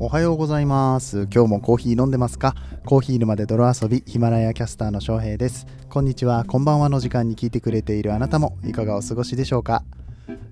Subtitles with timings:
[0.00, 1.26] おはようございます。
[1.28, 2.54] 今日もコーヒー飲んでますか？
[2.86, 5.66] コーヒー沼で泥遊びヒマラヤキャスターの翔平です。
[5.88, 6.44] こんにちは。
[6.44, 9.82] こんばんはの時間に聞いてくれているあなたもいかがお過ごしでしょうか？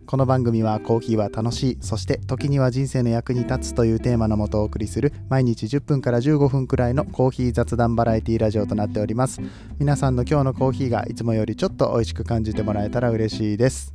[0.05, 9.41] この番組はコーヒーは楽しいそして時には人生の役に立つというテーマのもとお送りする毎日10分から15分くらいのコーヒー雑談バラエティラジオとなっております。
[9.79, 13.95] 皆さんの今日のコーヒーがいつもよりちょっと美味しく感じてもらえたら嬉しいです。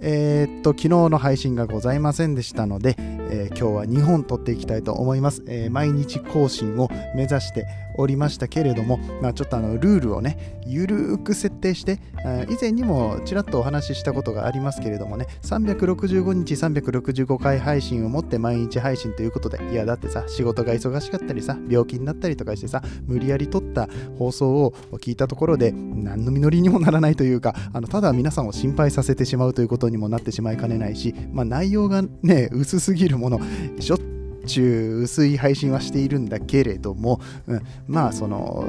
[0.00, 2.96] えー、っと昨日の配信がございませんでしたので、
[3.30, 7.66] えー、今日は2本撮っていきたいと思います、えー、毎日更新を目指して
[7.98, 12.00] おりましたけれども、まあ、ちょっとあのルールをねゆるーく設定して
[12.48, 33.40] 以前にもちらっとお話ししたことがありますけれどもね365日365回配信をもって毎日配信ということでいやだってさ仕事が忙しかったりさ病気になったりとかしてさ無理やり撮った放送を聞いたところで何の実りにもならないというかあのただ皆さんを心配させてしまうということにもなってしまいかねないし、まあ、内容がね薄すぎるもの
[33.80, 33.98] しょっ
[34.46, 38.66] ちゅう薄い配信はしているんだけれども、うん、まあその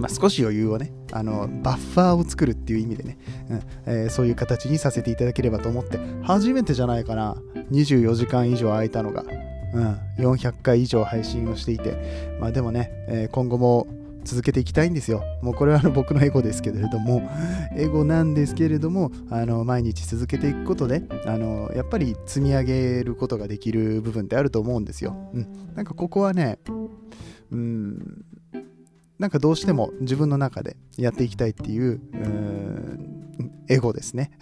[0.00, 3.18] まあ、少し余裕をねあのバッファーを作るっていう意味でね、
[3.50, 7.36] うんえー、そういう形にさせていただければと思って初めてじゃないかな
[7.70, 9.24] 24時間以上空いたのが、
[9.74, 13.86] うん、400回以上配信をしていてまあでもね、えー、今後も
[14.24, 15.22] 続けていきたいんですよ。
[15.42, 17.22] もうこれはあの僕のエゴですけれども、
[17.76, 25.16] エゴなんですけれども、あの毎日続けていくことで、あのやっぱり積み上げることができる部分ってあると思うんですよ。
[25.34, 25.46] うん。
[25.74, 26.58] なんかここはね、
[27.50, 28.24] うん、
[29.18, 32.16] なんかどうしても自分の中でやっていきたいっていう、う
[33.70, 34.32] エゴですね。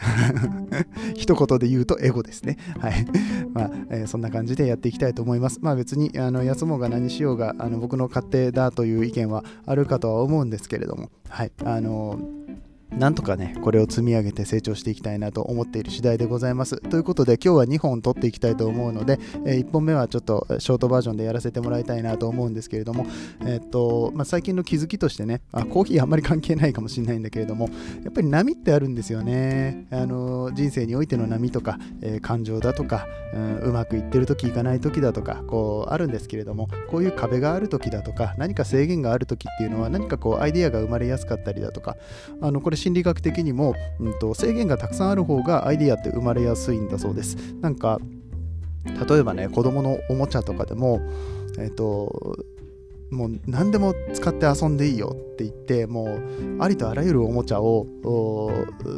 [1.15, 2.57] 一言で言うとエゴですね。
[2.81, 3.07] はい。
[3.53, 5.59] まあ、えー、そんな感じでやっていきたいと思います。
[5.61, 11.53] まあ別に、あの、休もうが何しようが、あの、僕の勝手だという意見はあるかとは思うんですけれども、はい。
[11.65, 12.38] あのー
[12.99, 16.79] なんとかね、これを積み上げて成長していきたいなと思っている次第でございます。
[16.81, 23.07] ということで、今日は2本撮っていきたいと思うので、えー、1本目はちょっとショートバージョンでやらせてもらいたいなと思うんですけれども、
[23.43, 27.69] えー、っと、まあ、最近の気づきとしてねあ、コーヒーあんまり関係ないかもしれないんだけれども、
[28.03, 29.87] やっぱり波ってあるんですよね。
[29.93, 41.97] あの人生においての波とか、えー、感情だとか、うん、うまくいってる時いかない時だとか、こうあるんですけれども、こういう壁がある時だとか、何か制限がある時っていうのは、何かこうアイデアが生まれやすかったりだとか、
[42.41, 47.37] あのこれ心理学的にもうんと、制限がたくさんある方がアイディアって生まれやすいんだそうです。
[47.61, 48.01] なんか
[49.09, 51.01] 例えばね子供のおもちゃとかでも
[51.59, 52.39] えっ、ー、と
[53.11, 57.87] もう何でも使って遊んでいいよって言ってもうありとあらゆるおもちゃを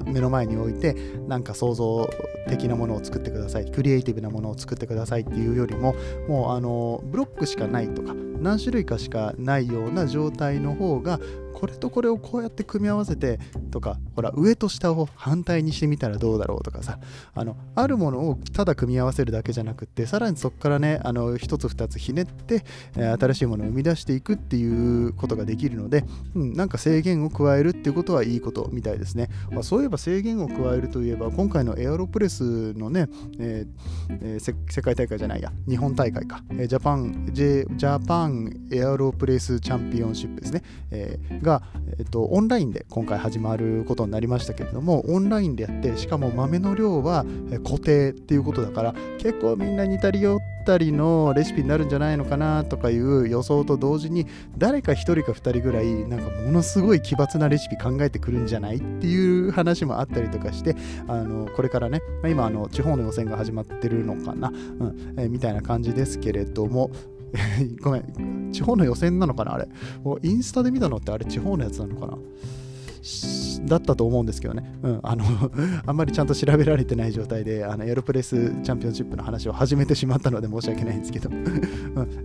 [0.07, 0.95] 目の前に置いて
[1.27, 2.09] なんか想像
[2.49, 5.95] 的なものを作ってくださいクリエイティブなものを作ってくださいっていうよりも
[6.28, 11.21] もうあのブロックしかないとか何種類かしかないような状態の方が
[11.60, 13.38] これとこれをこうやって組み合わせて
[13.71, 16.98] とかほら上と下を反対にしてみたらどうだろうとかさ
[17.34, 26.04] あのあるものをただ組み合わせるだけじゃなくってさらにそこからねあの一つ二つひねって、新しいものを生み出していくっていうことができるので、
[26.34, 41.62] うん、なんか制限を加えるっていうことはいいことみたいですね、まあ、そういえば制限を加えるといえば今回のエアロプレスのね、えーえー、世界大会じゃないや日本大会か、えー、ジャパン J ジャパンエアロプレスチャンピオンシップですね、えー、が、が
[41.99, 47.27] えっと、オンラインで今回始まることになりましたけれども、オンラインでやって、しかも豆の量は
[47.65, 66.91] 固定っていうことだから、結構みんな似たり寄ったりのレシピになるんじゃないのかなとかいう予想と同時に、誰か1人か2人ぐらい、なんかものすごい奇抜なレシピ考えてくるんじゃないっていう話もあったりとかして、あのこれからね、まあ、今あの、地方の予選が始まってるのかな、うんえー、みたいな感じですけれども、
[67.83, 68.05] ごめん、
[68.50, 69.69] 地方の予選なのかなあれ。
[70.03, 72.19] もうインスタで見たのってあれ地方のやつなのかな
[73.66, 75.25] だったと思うんですけどね、うん、あの
[75.87, 81.47] あんまりちゃんと調べられてない状態であのエロプレスチャンピオンシップの話を始めてしまったので申し訳ないんですけど、 うん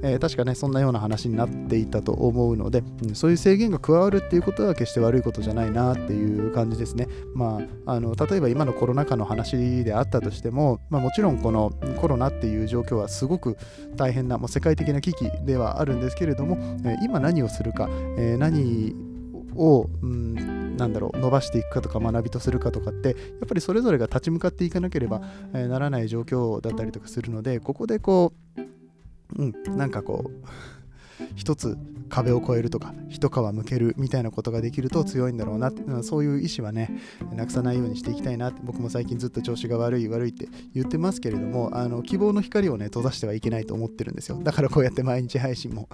[0.01, 13.57] えー、確かねそんなような話になっていたと思うので、うん、そういう制限が加わるっていうことは決して悪いことじゃないなっていう感じですね、まあ、あの例えば今のコロナ禍の話であったとしても、まあ、もちろんこのコロナっていう状況はすごく
[13.95, 18.95] 大変なもう世界的な危機ではあるんですけれども、えー、今何をするか、えー、何
[19.55, 23.17] を、うんなんだろう伸ばしていくかとか学びとするかとかってやっ
[23.47, 25.21] ぱりそれぞれが立ち向かっていかなければ、
[25.53, 28.61] えならない状況だったりとかするのでここでこう
[29.37, 30.47] うんなんかこう
[31.35, 31.77] 一つ
[32.09, 35.71] 壁を越えるとか一皮むけるみたいなことができると強いんだろうな
[36.03, 36.91] そういう意思はね
[37.33, 44.39] なくさないようにしていきたいなって僕も最近ずっと調子が悪い悪いって言ってますけれどもあの希望の光をね閉ざしてはいけないと思ってるんですよ。
[44.43, 45.89] だからこうやって毎日配信も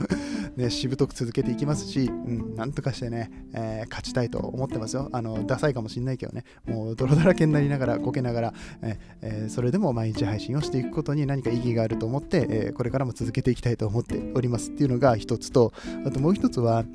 [0.55, 5.09] ね、しぶとく続けていきますし、うん、なんとかしてね、えー、勝ちたいと思ってますよ。
[5.11, 15.73] あの、ダサいかもしんないけどね、もう泥だらけになりながら、こけながら、ええー、それでも毎日配信をしていくことに何か意義があると思って、えー、これからも続けていきたいと思っておりますっていうのが一つと、
[16.05, 16.85] あともう一つは、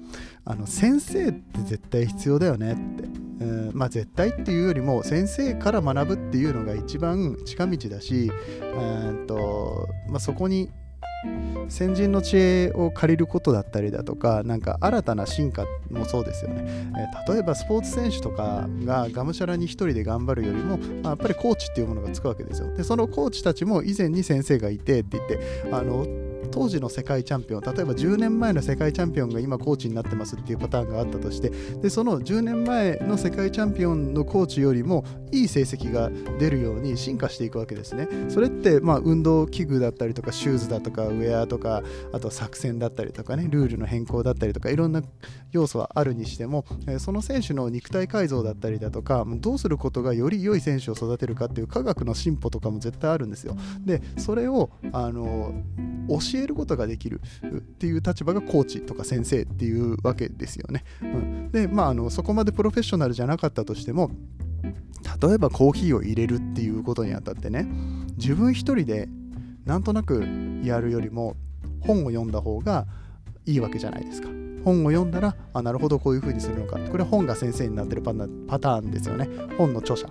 [0.44, 3.26] あの先生って絶対必要だよねって。
[3.38, 8.32] うんまあ、絶対っていうよりも先生から学ぶっていうのが一番近道だし、
[8.62, 10.70] うんとまあ、そこに
[11.68, 16.64] 先人の知恵を借りることだったりだとか、なんか新たな進化もそうですよね。
[16.66, 22.72] えー、例えばスポーツ選手とかががむしゃらに一人で頑張るよりも、まあ、やっぱりコーチっていうものがつくわけですよ。
[22.74, 25.40] で、そのコーチたちも以前に先生がいてって言って、
[25.72, 26.06] あの、
[26.50, 31.50] 当時の世界チャンピオン例えば10年前の世界チャンピオンが今コーチになってますっていうパターンがあったとして
[31.80, 38.08] でその10年前の世界チャンピオンのコーチよりもいい成績が出るように進化していくわけですね。
[38.28, 41.82] それってまあ運動器具だったりとかシューズだとかウェアとか
[42.12, 45.02] あと作戦だったりとかねルールの変更だったりとかいろんな
[45.52, 46.64] 要素はあるにしても
[46.98, 53.56] その選手の肉体改造だったりだとかどうすることがより良い選手を育てるかっていう科学の進歩とかも絶対あるんですよ。
[53.84, 55.52] でそれをあの
[56.08, 60.84] 教えることができるっていう立場がコーチとか先生っていうわけですよね。
[61.02, 64.10] うん、でまああのそこまでプロフェッショナルじゃなかったとしても
[65.22, 67.66] 例えばコーヒーを入れるっていうことにあたってね
[68.16, 69.08] 自分一人で
[69.64, 70.24] なんとなく
[70.62, 71.36] やるよりも
[71.80, 72.86] 本を読んだ方が
[73.44, 74.28] いいわけじゃないですか。
[74.66, 76.76] 本を読んだら、あ、なるほど、こういう風にするのか。
[76.90, 78.12] これ本が先生になってるパ
[78.58, 79.28] ターンですよね。
[79.56, 80.08] 本の著者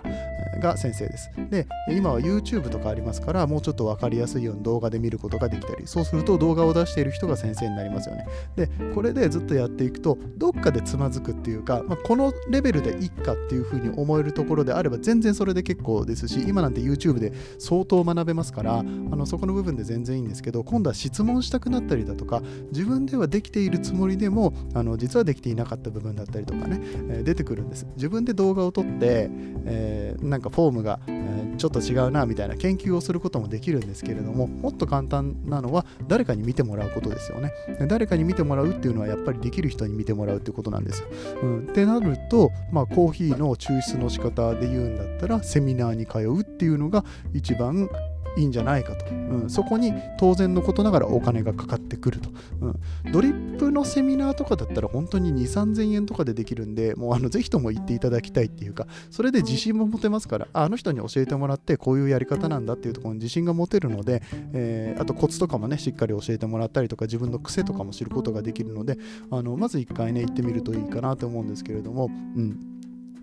[0.62, 1.30] が先生です。
[1.50, 8.26] で、今は YouTube とかありますから、もうちょっと分かりやすいように動画で見ることができたり、そうすると動画を出している人が先生になりますよね。
[8.56, 22.42] で、これでずっとやっていくと、どっかでつまずくっていうか、まあ、このレベルでいっかっていう風に思えるところであれば、全然それで結構ですし、今なんて YouTube で相当学べますから、あのそこの部分で全然いいんですけど、今度は質問したくなったりだとか、
[22.72, 27.86] 自分ではできているつもりでも、あの実はできていなかった部分だったりとかね、えー、出てくるんです。
[27.96, 29.28] 自分で動画を撮って、
[29.64, 37.52] えー、なんかフォームが、えー、ちょっと違うなみたいな研究をすることもできるんですけれども、もっと簡単なのは誰かに見てもらうことですよね。
[37.88, 41.08] 誰かに見てもらうっていうのはやっぱりできる人に見てもらうっていうことなんですよ。
[41.42, 47.04] うん、ってなると、まあ、コーヒーの抽出の仕方で言うんだったらセミナーに通うっていうのが
[47.34, 47.88] 一番
[48.36, 52.30] いいんじゃないかと、うん、そこに当然のことながらお金がかかってくると、
[52.60, 64.22] うん、ドリップのセミナーとかだったら本当に2、3000円とかでできるんで、もうあのぜひとも行っていただきたいっていうか、それで自信も持てますから、あの人に教えてもらってこういうやり方なんだっていうところに自信が持てるので、
[64.52, 68.98] えー、あとコツとかもね、しっかり教えてもらったりとか、自分の癖とかも知ることができるので、
[69.30, 72.76] あのまず1回ね、行ってみるといいかなと思うんですけれども、うん。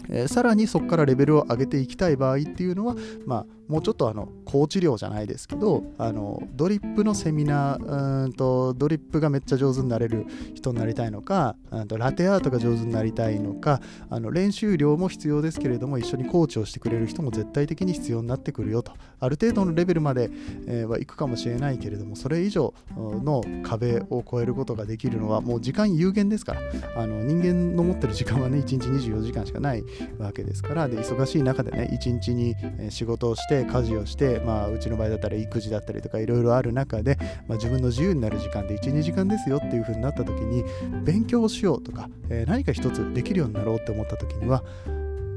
[0.09, 2.95] えー、さらにそこからレベルを上げていきたい場合っていうのは、
[3.25, 11.55] まあ、もうちょっとあのコーチ料じゃないですけどあのドリップのセミナーうんとドリップがめっちゃ上手になれる人になりたいのか
[11.88, 18.94] とラテアートが上手になりたいのかあの練習量も必要ですけれども一緒にコーチをしてくれる人も絶対的に必要になってくるよと。
[19.19, 20.29] ある程度のレベルまで、
[20.67, 26.61] え、はいくかもしれないけれどもそれ以上の壁を越えることができるのはもう時間有限ですから
[26.97, 29.83] あの人間の持ってる時間はね1日24時間しかない
[30.18, 32.56] わけですからで忙しい中でね一日に
[32.90, 37.18] 仕事をして家事をして、まあ、うちの場合だったら育児だったりとかいろいろある中で、
[37.48, 40.63] まあ、自分の自由になる時間で12時間ですよっていう風になった時に
[41.04, 44.63] 勉強をしようとか、えー、何か一つできるようになろうって思った時には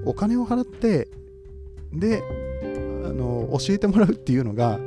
[0.05, 1.09] お金を払って
[1.93, 2.23] で
[3.05, 4.79] あの教えてもらうっていうのが、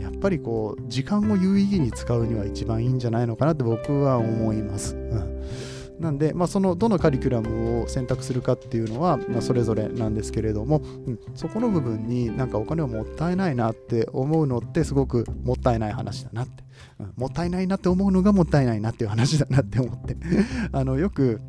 [0.00, 4.94] やっぱりこう時間を有意義に使うには一番いいんじゃないのかなって僕は思います。
[4.94, 5.36] うん
[5.98, 16.64] なんで、まあ、そのどのカリキュラムを選択するかっていうのは、まあ、それぞれなんですけれども、うん、そこの部分になんかお金をもったいないなって思うのってすごくもったいない話だなって、
[17.00, 20.16] うん、もったいないなって思うのがもったいないなっていう話だなって思って。
[20.72, 21.40] あのよく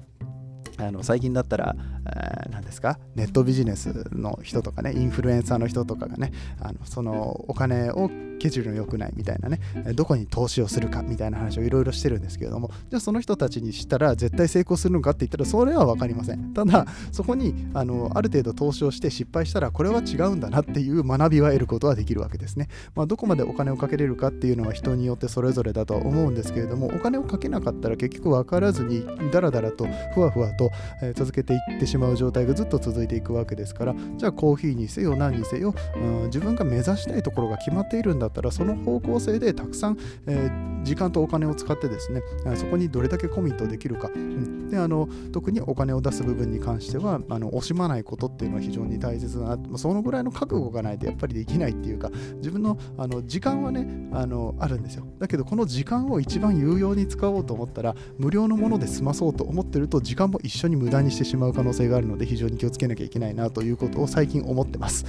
[0.77, 2.99] あの最近だったら、え、何ですか？
[3.15, 6.31] ネットビジネスの人とかねインフルエンサーの人とかがね
[6.61, 9.59] あのそのお金をケジュールの良くないみたいなね
[9.95, 16.53] どこに投資をするかみたいな話をいろいろしてるんですけれどもじゃあその人たちにしたら絶対成功するのかって言ったらそれは分かりません。
[16.53, 30.66] ただそこにあのある程度投資をして失敗したらこれは違うんだなっていう学びは得ることはできるわけですね、まあ、どこまでお金をかけれるかっていうのは人によってそれぞれだとは思うんですけれどもお金をかけなかったら結局分からずにだらだらとふわふわと
[31.01, 39.97] えー、続けていってしまう状態がずっと続いていくわけですからじゃあコーヒーにせよ何にせよ、うん、自分が目指したいところが決まっているんだったらその方向性でたくさん、
[40.27, 42.21] えー、時間とお金を使ってですね
[42.55, 49.77] そこにどれだけコミットできるか、うん、であの特にお金を出す部分に関してはあの惜しまないことっていうのは非常に大切だな。
[49.77, 55.05] そのぐらいの覚悟がないとやっぱりできないっていうか自分のあの時間はねあのあるんですよ。
[55.19, 65.05] だけどこの時間を一番有用に使おうと思ったら無料のもので済まそうと思ってると時間も一緒に無駄にしてしまう可能性があるので非常に気をつけなきゃいけないなということを最近思ってます。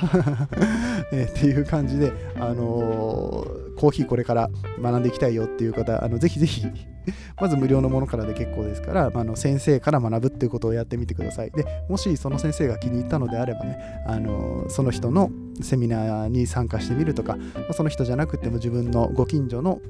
[1.12, 6.66] え、っていう感じで、あのー、コーヒーこれから学んでいきたいよっていう方、あのぜひぜひ
[7.40, 11.50] まず無料のものからで結構ですから、あの先生から学ぶっていうことをやってみてください。
[11.50, 15.30] でもしその先生が気に入ったのであればね、あのその人の
[15.60, 17.36] セミナーに参加してみるとか、
[17.72, 19.80] その人じゃなくても自分のご近所の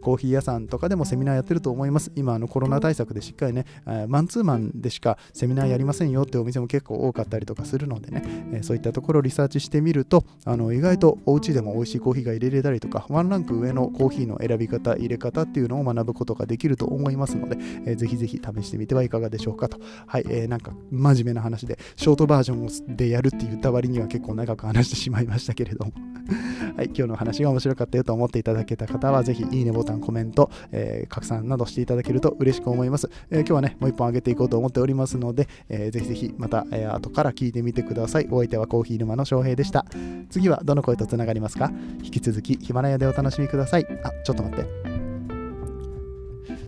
[0.00, 2.10] コーヒー屋さんとかでもセミナーやってると思います。
[2.14, 3.66] 今、コロナ対策でしっかりね、
[4.08, 19.78] マンツーマンでしかセミナーやりませんよってお店も結構多かったりとかするのでね、そういったところをリサーチしてみると、あの意外とお家でも美味しいコーヒーが入れれたりとか、ワンランク上のコーヒーの選び方、入れ方っていうのを学ぶことがができると思いますので、えー、ぜひぜひ試してみてはいかがでしょうかと。
[20.06, 25.92] はい、えー、なんか真面目な話で、ショートバージョンでやるって言った割には結構長く話してしまいましたけれども
[26.76, 33.10] はい、今日の話が面白かったよと思っていただけた方は、ぜひいいねボタン、コメント、えー、拡散などしていただけると嬉しく思います。
[33.30, 38.28] えー、今日はね、もう一本上げていこうと思っておりますので、えー、ぜひぜひまた、えー、後から聞いてみてください。
[38.30, 39.84] お相手はコーヒー沼の翔平でした。
[40.30, 41.70] 次はどの声とつながりますか？
[42.02, 43.86] 引き続きヒマラヤでお楽しみください。
[44.02, 44.93] あ、ちょっと待って。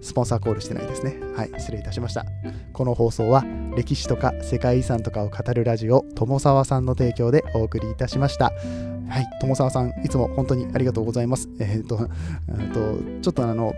[0.00, 1.16] スポンサーコールしてないですね。
[1.36, 2.24] はい、失礼いたしました。
[2.72, 3.44] この放送は
[3.76, 8.52] 歴史とか世界遺産とかを語るラジオ、友沢さんの提供でお送りいたしました。
[9.08, 11.48] はい、友沢さん、いつも本当にありがとうございます。
[11.60, 12.04] えっ、ー、と、と
[13.22, 13.74] ちょっとあの、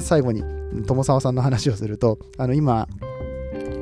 [0.00, 0.44] 最後に
[0.86, 2.88] 友沢さんの話をすると、あの今、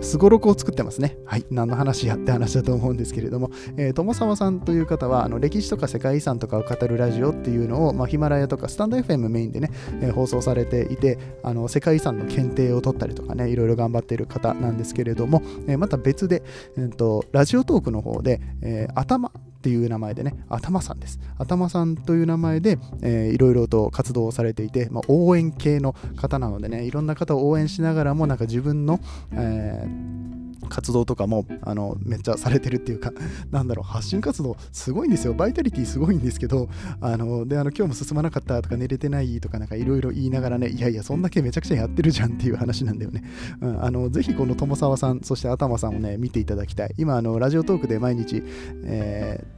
[0.02, 1.18] すごろくを作ってますね。
[1.24, 1.46] はい。
[1.50, 16.42] 何の話やって話だと思うんですけれども、えー、友沢さんという方は、あの歴史とか世界遺産とかを語るラジオっていうのを、まあ、ヒマラヤとかスタンド FM メインでね、えー、放送されていて、あの世界遺産の検定を取ったりとかね、いろいろ頑張っている方なんですけれども、えー、また別で、
[16.76, 19.30] えーと、ラジオトークの方で、え、頭
[19.66, 21.18] っていう名前でね、頭さんです。
[21.38, 29.00] 頭さんという名前で、えー、いろいろと活動をされていて、まあ、応援系の方なのでね、いろんな方を応援しながらも、なんか自分の、
[29.32, 33.12] えー活動とかもあのめっちゃされてるっていうか、
[33.50, 35.34] なんだろう、発信活動すごいんですよ。
[35.34, 36.68] バイタリティすごいんですけど、
[37.00, 43.24] あのであの今日も進まなかったとか寝れてないとかなんかいろいろ言いながらね、いやいや、そんだけめちゃくちゃやってるじゃんっていう話なんだよね。
[43.60, 46.94] うん、あのぜひこの友沢さん、そして頭さんをね、見ていただきたい。
[46.96, 48.42] 今、あのラジオトークで毎日、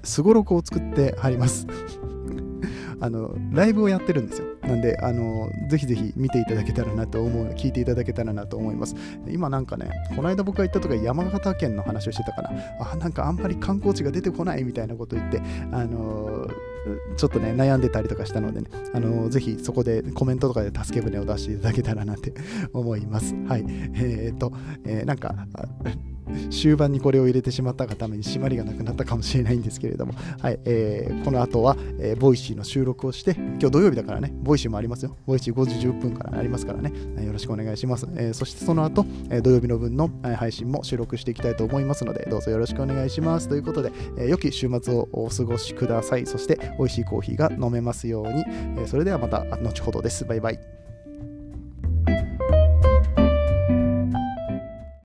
[0.03, 1.67] すごろくを作ってはります。
[3.00, 4.47] あのライブをやってるんですよ。
[4.62, 8.95] なんで、あのぜひぜひ見ていただけたらなと思う、聞いていただけたらなと思います。
[9.28, 15.40] 今なんかね、この間僕が言ったとか山形県の話をしてたから、あ、なんかあんまり観光地が出てこないみたいなこと言って、
[15.73, 16.49] あの
[17.17, 22.33] ちょっとね、悩んでたりとかしたのでね、あのぜひそこでコメントとかで助け舟を出していただけたらなって
[22.73, 23.35] 思います。
[23.47, 23.64] はい。
[23.95, 24.52] えー、っと、
[24.85, 25.35] えー、なんか、
[26.51, 35.17] 終盤にこれを入れてしまったがために締まりがなくなったかもしれないんですけれども、はいえー、この後は、えー、 Voicy の収録をして、今日土曜日だからね、 Voicy もありますよ。
[35.27, 36.93] Voicy 5時10分からありますからね、
[37.25, 38.07] よろしくお願いします。
[38.17, 43.49] えー、そしてその後、え、土曜日の分のえ配信も収録していきたいと思いますので、どうぞよろしくお願いします。
[43.49, 46.27] ということで、え、良き週末をお過ごしください。
[46.27, 48.45] そして、美味しいコーヒーが飲めますように。
[48.79, 50.25] え、それではまた後ほどです。
[50.25, 50.88] バイバイ。